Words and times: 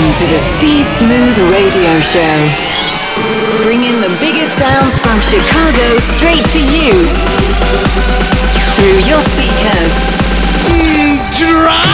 Welcome 0.00 0.16
to 0.16 0.32
the 0.32 0.40
Steve 0.40 0.86
Smooth 0.86 1.36
Radio 1.52 2.00
Show. 2.00 2.36
Bringing 3.60 4.00
the 4.00 4.08
biggest 4.16 4.56
sounds 4.56 4.96
from 4.96 5.20
Chicago 5.20 6.00
straight 6.00 6.40
to 6.56 6.62
you 6.72 6.96
through 8.80 8.96
your 9.04 9.20
speakers. 9.20 9.92
drop! 11.36 11.84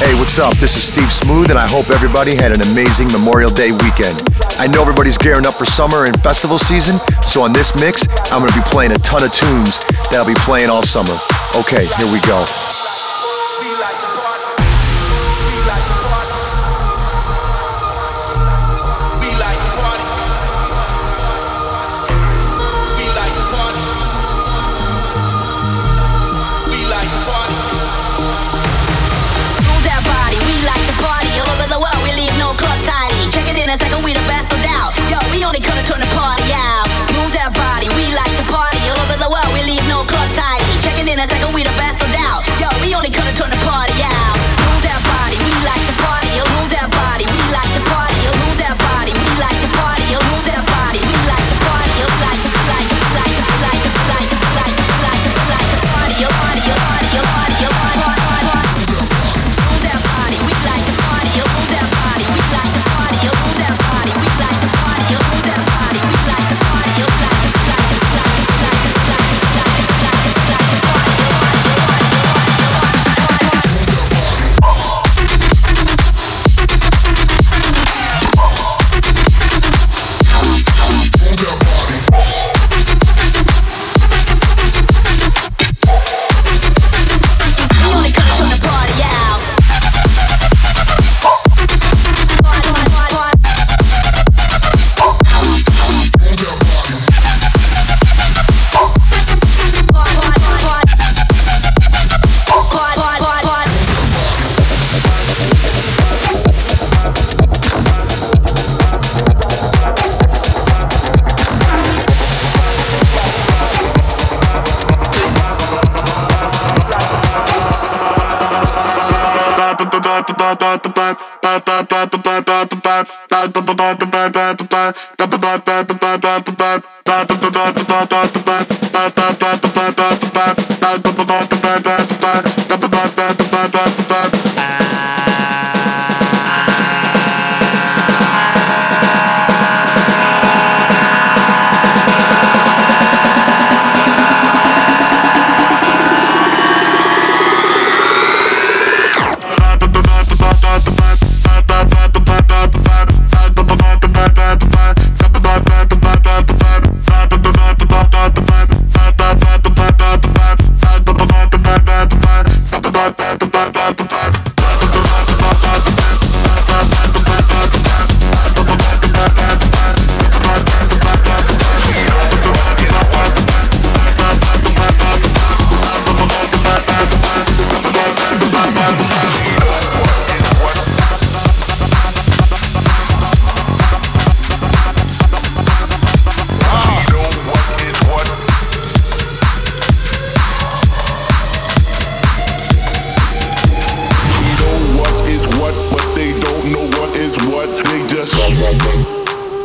Hey, 0.00 0.14
what's 0.14 0.38
up? 0.38 0.56
This 0.56 0.76
is 0.76 0.82
Steve 0.82 1.12
Smooth, 1.12 1.50
and 1.50 1.58
I 1.58 1.68
hope 1.68 1.90
everybody 1.90 2.36
had 2.36 2.52
an 2.52 2.62
amazing 2.72 3.12
Memorial 3.12 3.50
Day 3.50 3.72
weekend. 3.72 4.24
I 4.58 4.66
know 4.66 4.80
everybody's 4.80 5.18
gearing 5.18 5.44
up 5.44 5.56
for 5.56 5.66
summer 5.66 6.06
and 6.06 6.18
festival 6.22 6.56
season, 6.56 6.98
so 7.20 7.42
on 7.42 7.52
this 7.52 7.74
mix, 7.78 8.08
I'm 8.32 8.40
gonna 8.40 8.56
be 8.56 8.64
playing 8.72 8.92
a 8.92 8.98
ton 9.04 9.22
of 9.22 9.30
tunes 9.30 9.76
that 10.08 10.14
I'll 10.14 10.26
be 10.26 10.32
playing 10.40 10.70
all 10.70 10.82
summer. 10.82 11.18
Okay, 11.54 11.84
here 12.00 12.10
we 12.10 12.20
go. 12.24 12.46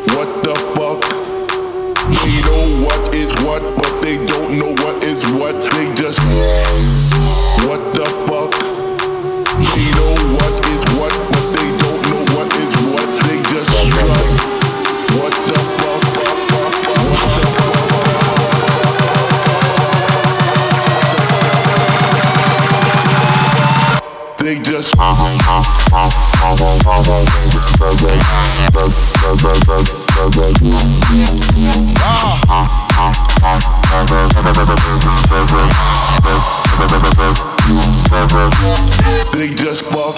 What 0.07 0.31
the 0.43 0.55
fuck? 0.75 1.01
They 2.07 2.39
know 2.47 2.85
what 2.85 3.13
is 3.13 3.31
what, 3.43 3.61
but 3.75 4.01
they 4.01 4.15
don't 4.25 4.57
know 4.57 4.71
what 4.81 5.03
is 5.03 5.23
what. 5.31 5.55
They 5.75 5.93
just. 5.93 6.19
What 7.67 7.83
the 7.93 8.07
fuck? 8.23 8.53
They 9.59 9.91
know 9.99 10.15
what 10.39 10.55
is 10.71 10.83
what, 10.95 11.11
but 11.11 11.45
they 11.51 11.69
don't 11.83 12.01
know 12.07 12.23
what 12.33 12.47
is 12.55 12.71
what. 12.88 13.09
They 13.27 13.43
just. 13.51 13.71
What 15.19 15.35
the 15.35 15.59
fuck? 15.75 16.03
What 17.11 17.27
the 17.35 17.43
fuck? 17.59 17.83
They 24.39 24.55
just. 24.63 24.95
They 39.31 39.53
just 39.53 39.85
fuck. 39.85 40.18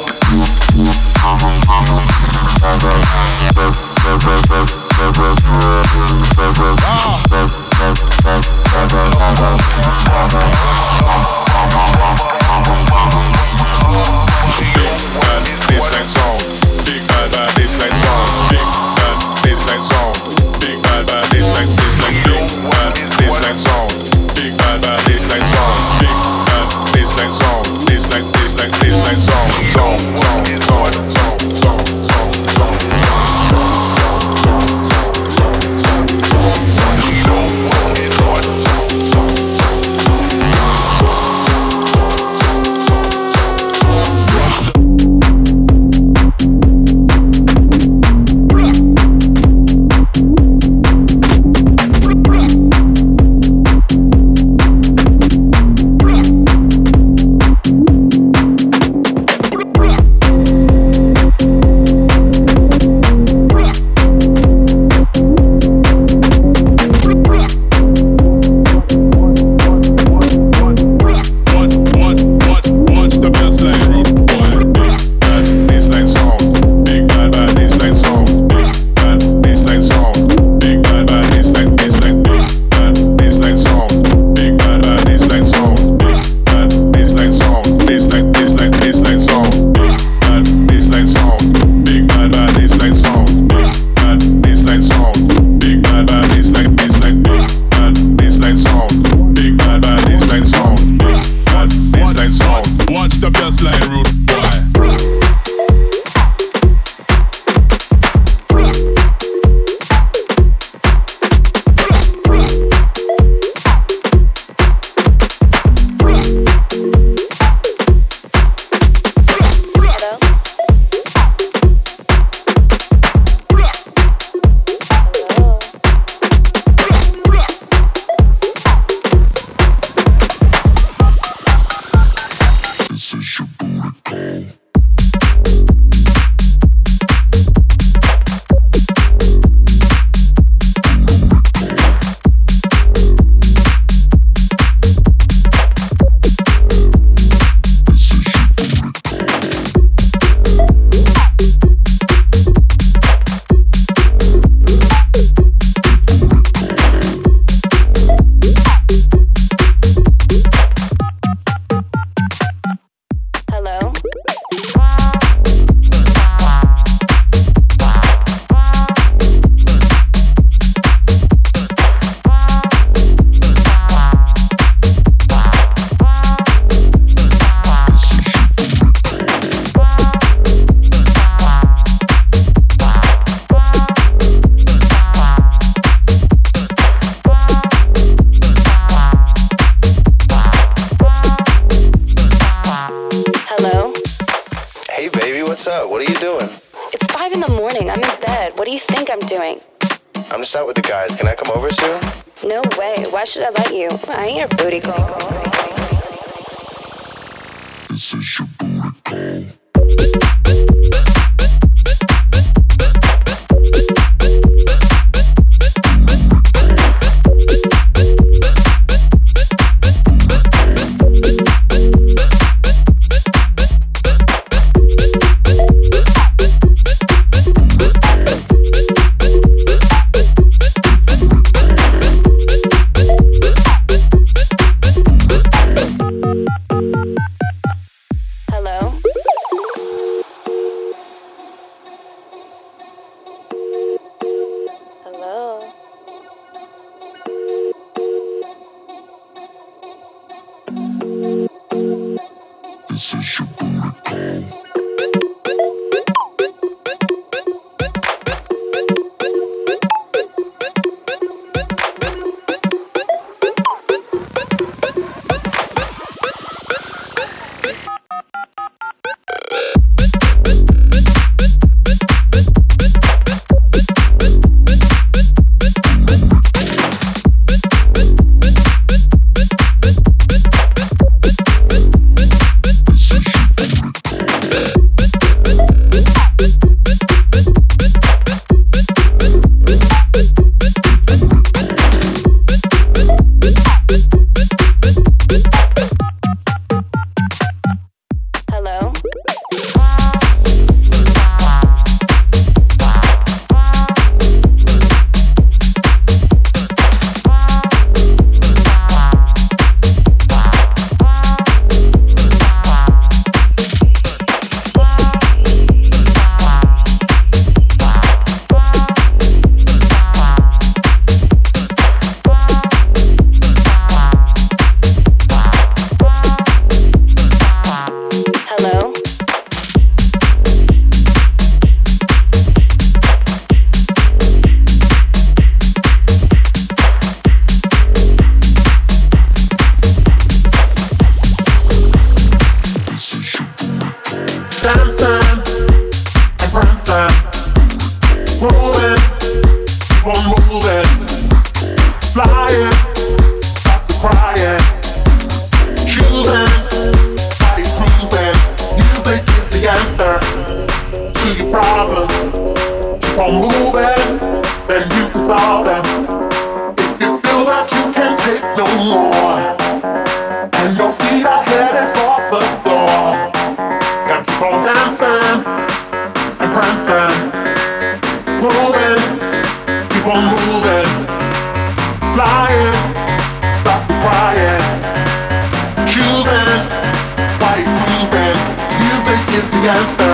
the 389.61 389.69
answer 389.69 390.13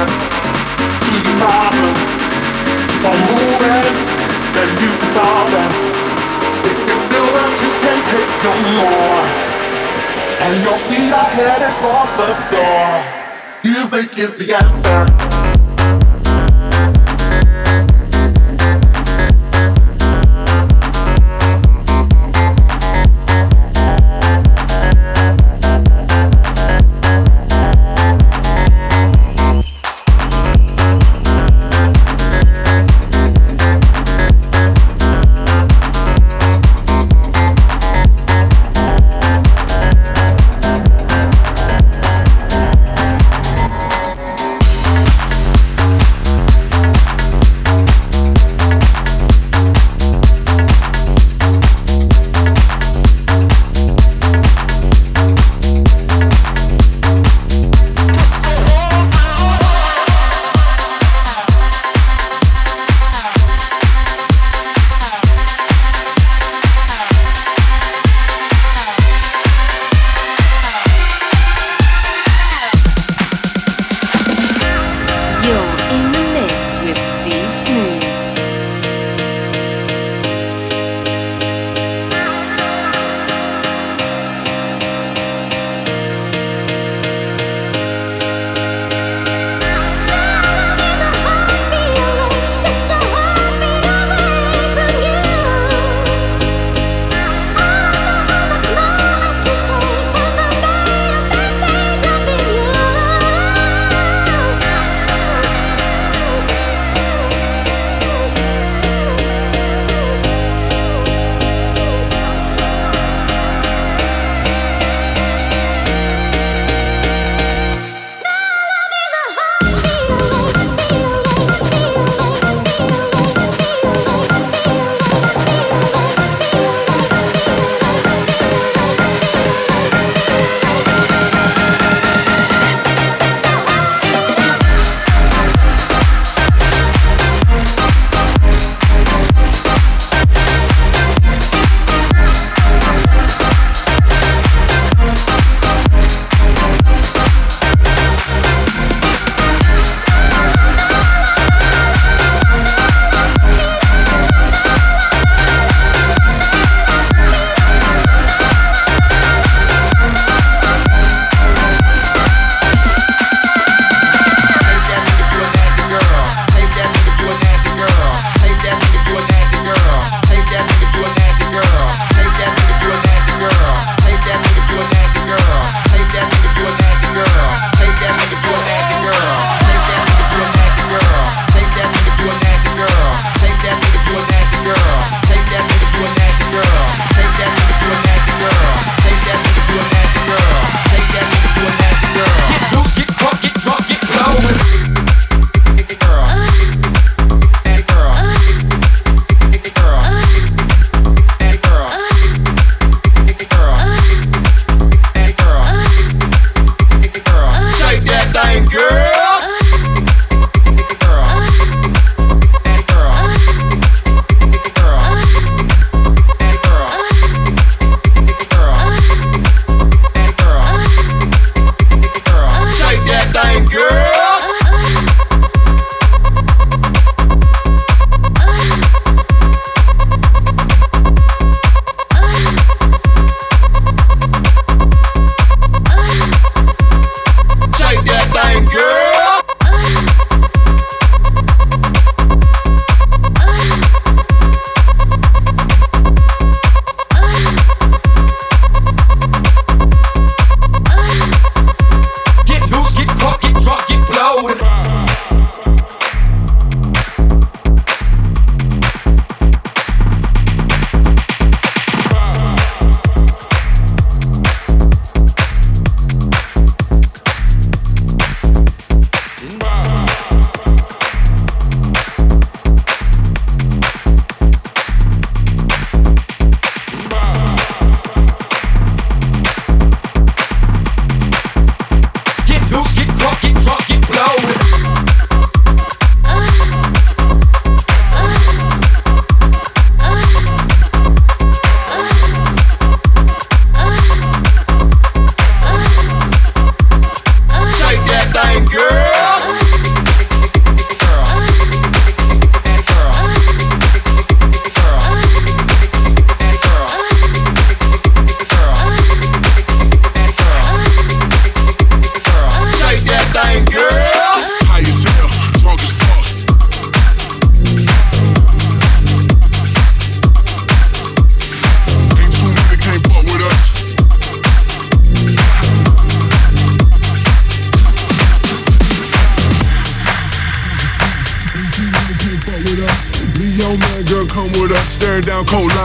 to 1.08 1.14
your 1.24 1.38
problems. 1.40 2.04
Keep 2.92 3.06
on 3.08 3.20
moving, 3.32 3.96
then 4.52 4.70
you 4.82 4.92
can 5.00 5.10
solve 5.16 5.52
them. 5.52 5.72
If 6.68 6.78
you 6.84 6.98
feel 7.08 7.30
that 7.32 7.52
you 7.64 7.72
can 7.80 8.00
take 8.12 8.34
no 8.44 8.54
more, 8.76 9.24
and 10.44 10.54
your 10.64 10.78
feet 10.90 11.14
are 11.14 11.32
headed 11.32 11.76
for 11.80 12.04
the 12.20 12.30
door, 12.52 12.92
music 13.64 14.18
is 14.20 14.36
the 14.36 14.54
answer. 14.54 15.27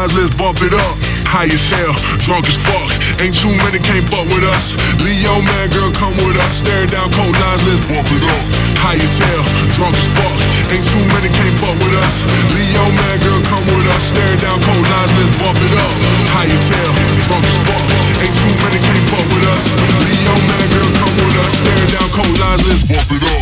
Lines, 0.02 0.18
let's 0.18 0.34
bump 0.34 0.58
it 0.62 0.74
up. 0.74 0.96
High 1.26 1.46
as 1.46 1.64
hell, 1.70 1.94
drunk 2.26 2.46
as 2.46 2.58
fuck. 2.66 2.90
Ain't 3.22 3.36
too 3.38 3.54
many 3.62 3.78
can't 3.78 4.02
fuck 4.10 4.26
with 4.26 4.42
us. 4.42 4.74
Leo 4.98 5.34
man, 5.46 5.70
girl, 5.70 5.90
come 5.94 6.14
with 6.26 6.38
us. 6.42 6.58
Staring 6.58 6.90
down 6.90 7.06
cold 7.14 7.34
lines, 7.38 7.62
let's 7.70 7.82
bump 7.86 8.08
it 8.10 8.24
up. 8.26 8.44
High 8.82 8.98
as 8.98 9.14
hell, 9.22 9.42
drunk 9.78 9.94
as 9.94 10.08
fuck. 10.18 10.34
Ain't 10.74 10.86
too 10.86 11.04
many 11.14 11.30
can't 11.30 11.56
fuck 11.62 11.76
with 11.78 11.94
us. 12.02 12.16
Leo 12.50 12.84
man, 12.98 13.16
girl, 13.22 13.40
come 13.46 13.64
with 13.70 13.94
us. 13.94 14.02
Staring 14.10 14.40
down 14.42 14.58
cold 14.66 14.86
lines, 14.86 15.12
let's 15.18 15.32
bump 15.38 15.58
it 15.62 15.74
up. 15.78 15.94
High 16.34 16.50
as 16.50 16.66
hell, 16.66 16.92
drunk 17.30 17.44
as 17.46 17.58
fuck. 17.62 17.86
Ain't 18.22 18.34
too 18.42 18.54
many 18.58 18.78
can't 18.82 19.06
fuck 19.06 19.26
with 19.30 19.46
us. 19.54 19.64
Leo 20.02 20.34
man, 20.50 20.66
girl, 20.74 20.90
come 20.98 21.14
with 21.14 21.42
us. 21.46 21.52
Staring 21.62 21.90
down 21.94 22.08
cold 22.10 22.36
lines, 22.42 22.62
let's 22.66 22.82
bump 22.90 23.10
it 23.12 23.24
up. 23.38 23.41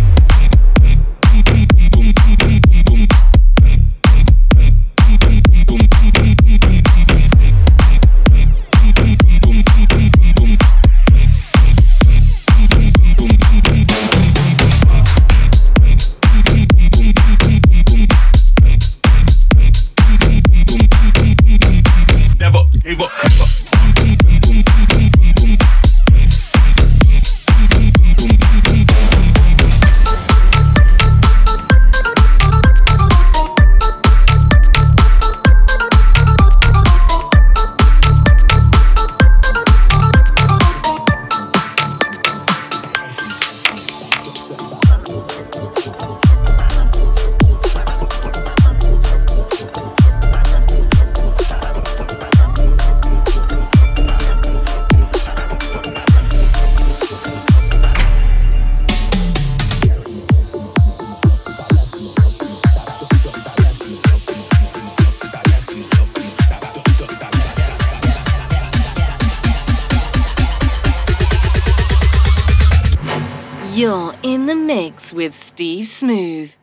Steve 75.53 75.85
Smooth. 75.85 76.55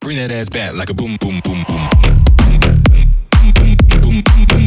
Bring 0.00 0.16
that 0.16 0.32
ass 0.32 0.48
back 0.48 0.74
like 0.74 0.90
a 0.90 0.94
boom, 0.94 1.16
boom, 1.20 1.40
boom, 1.44 1.62
boom. 1.68 1.88
Moving 3.44 3.76
with 4.10 4.24
caution, 4.26 4.57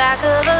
back 0.00 0.24
of 0.24 0.48
a 0.48 0.59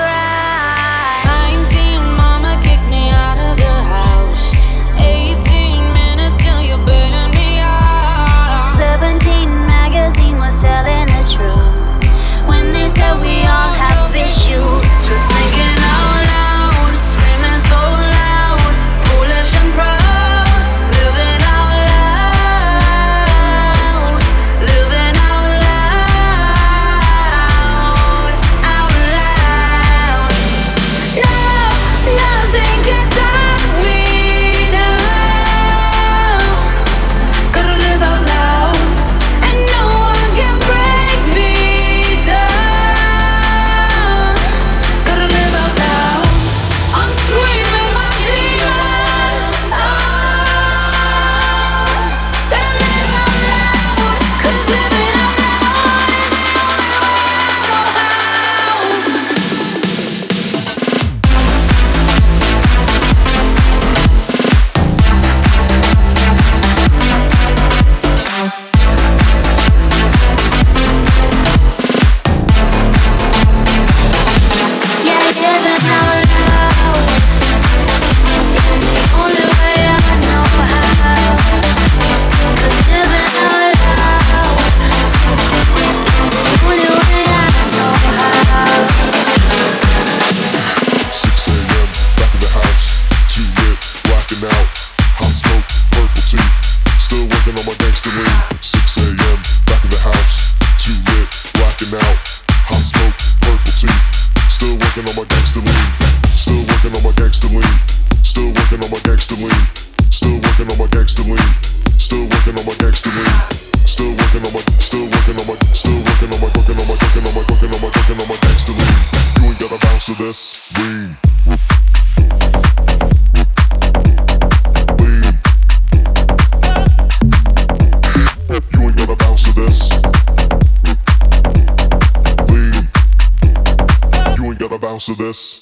gotta 135.00 135.14
to 135.14 135.22
this. 135.22 135.60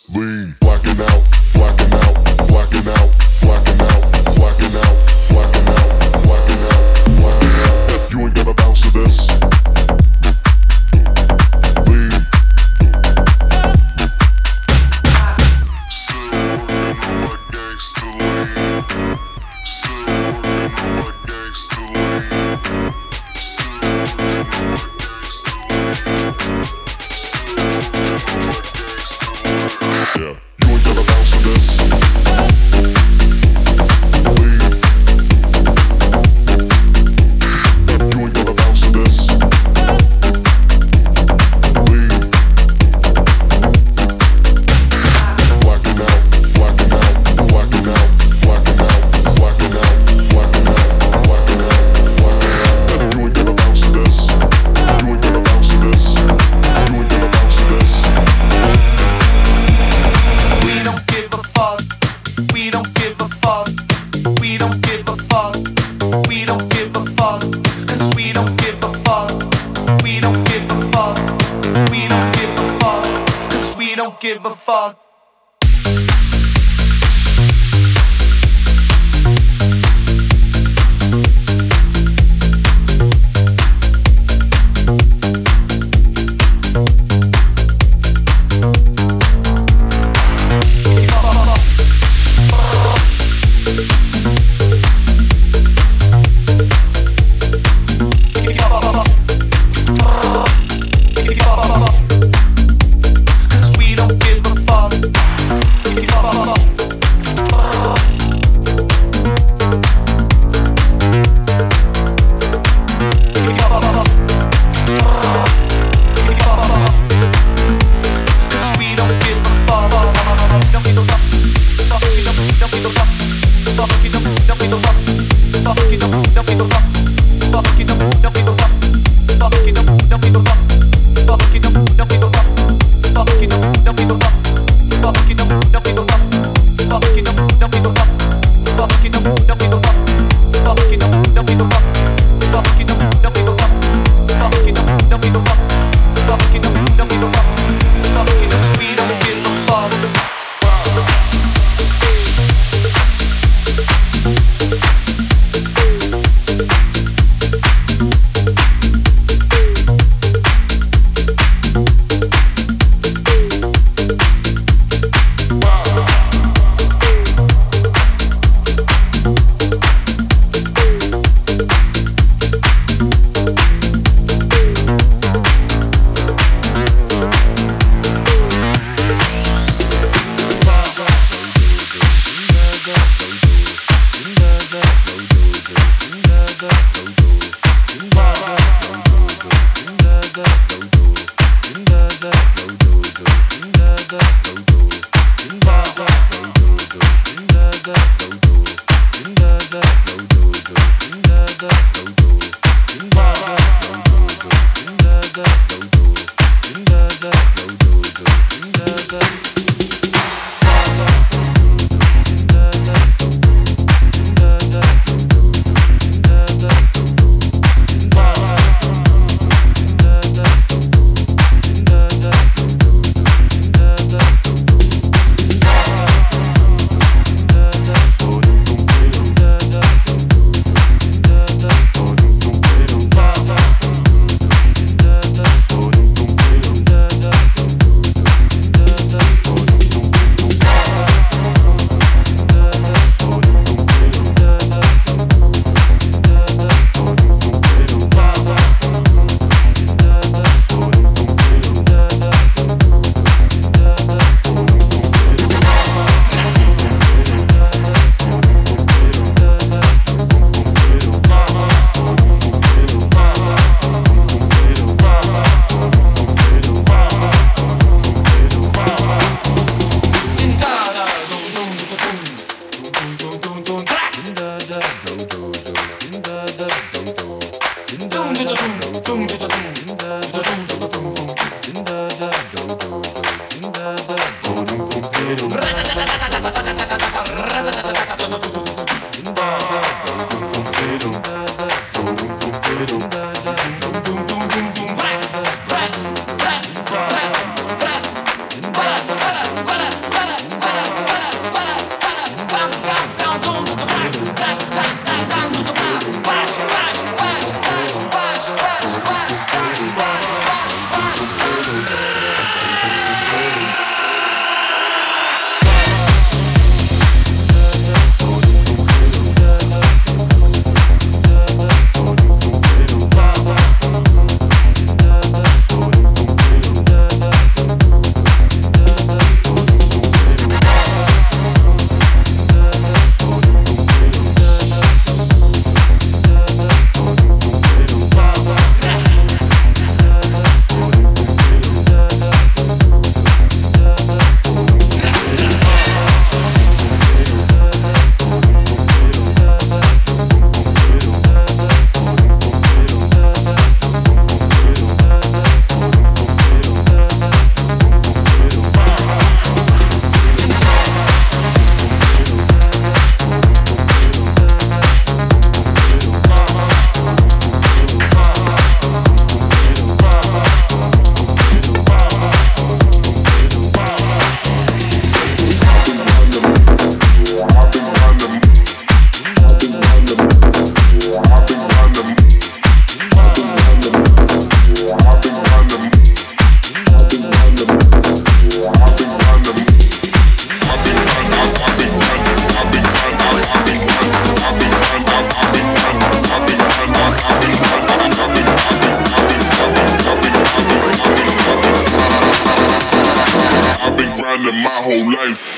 Hello, 404.50 405.57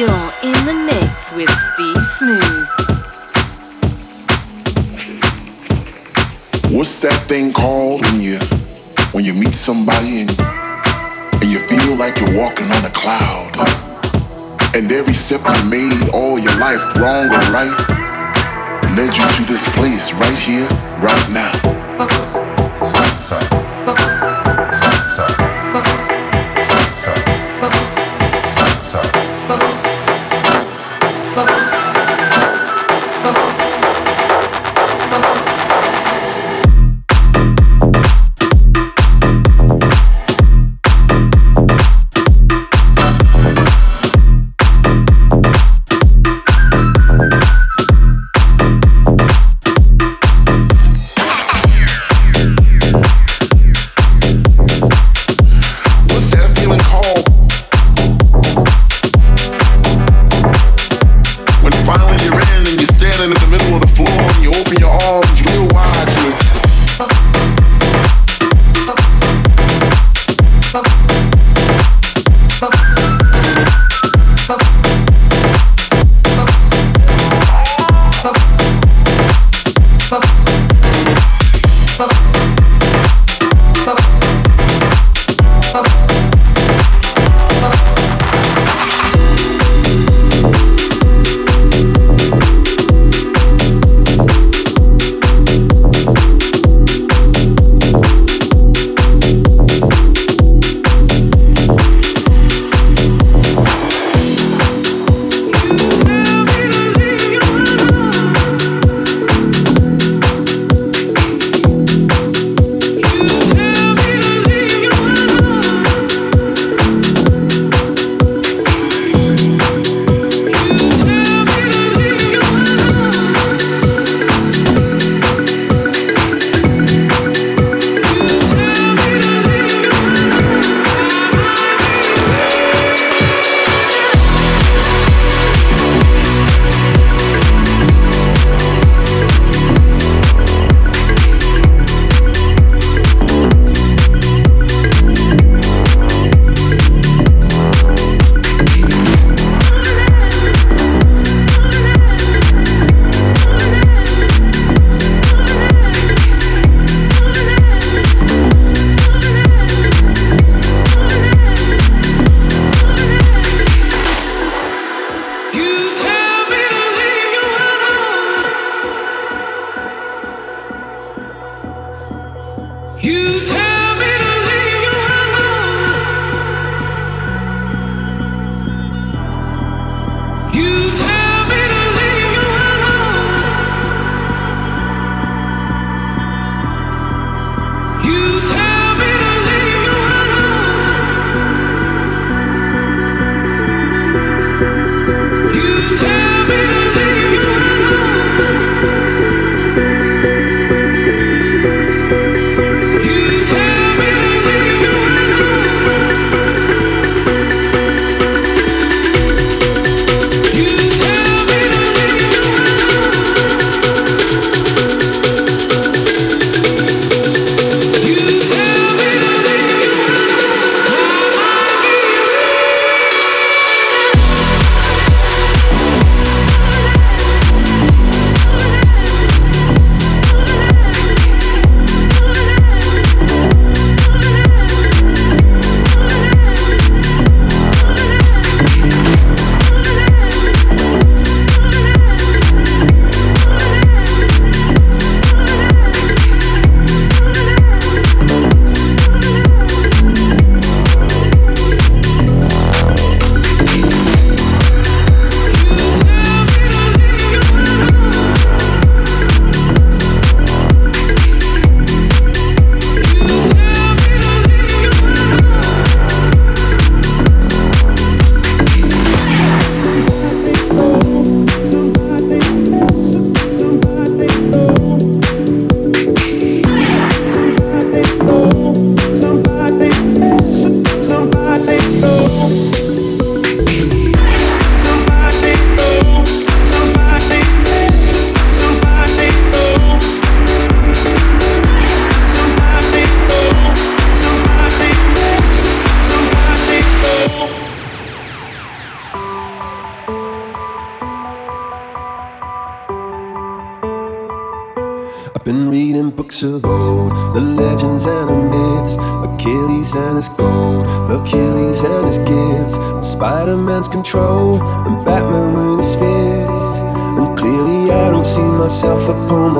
You're 0.00 0.32
in 0.42 0.56
the 0.64 0.72
mix 0.88 1.30
with 1.36 1.50
Steve 1.74 2.04
Smooth. 2.16 2.40
What's 6.72 7.02
that 7.04 7.20
thing 7.28 7.52
called 7.52 8.00
when 8.08 8.18
you 8.18 8.40
when 9.12 9.28
you 9.28 9.34
meet 9.34 9.52
somebody 9.52 10.24
and, 10.24 10.32
and 11.36 11.48
you 11.52 11.60
feel 11.68 12.00
like 12.00 12.16
you're 12.16 12.32
walking 12.32 12.72
on 12.72 12.80
a 12.80 12.94
cloud? 12.96 13.52
And 14.72 14.88
every 14.90 15.12
step 15.12 15.44
you 15.44 15.68
made 15.68 16.08
all 16.16 16.40
your 16.40 16.56
life, 16.56 16.80
wrong 16.96 17.28
or 17.28 17.44
right, 17.52 17.76
led 18.96 19.12
you 19.12 19.26
to 19.28 19.42
this 19.44 19.68
place 19.76 20.16
right 20.16 20.40
here, 20.40 20.64
right 21.04 21.28
now. 21.28 21.52
Focus. 22.00 22.40
Sorry. 23.28 23.44
Focus. 23.84 24.59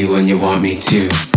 you 0.00 0.14
and 0.14 0.26
you 0.26 0.38
want 0.38 0.62
me 0.62 0.76
to. 0.76 1.29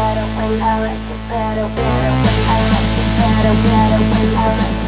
better 0.00 0.26
when 0.36 0.52
I 0.62 0.80
like 0.80 1.06
it 1.14 1.22
better, 1.28 1.66
better 1.76 2.12
when 2.24 2.40
I 2.48 2.58
like 2.72 2.96
it 3.00 3.10
better, 3.20 3.54
better 3.68 4.00
I 4.40 4.48
like. 4.56 4.80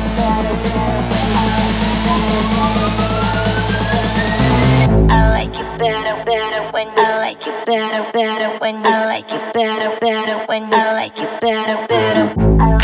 I 5.10 5.22
like 5.36 5.56
it 5.62 5.70
better, 5.78 6.16
better 6.24 6.62
when 6.72 6.88
I 6.96 7.10
like 7.24 7.46
it 7.46 7.58
better, 7.66 8.02
better 8.12 8.48
when 8.62 8.76
I 8.86 9.04
like 9.12 9.30
it 9.30 9.44
better, 9.52 9.90
better 10.00 10.36
when 10.46 10.62
I 10.72 10.92
like 10.94 11.18
it 11.18 11.40
better, 11.40 11.76
better. 11.88 12.81